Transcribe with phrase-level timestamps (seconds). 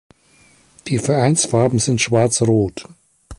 [0.87, 2.87] Die Vereinsfarben sind Schwarz-Rot.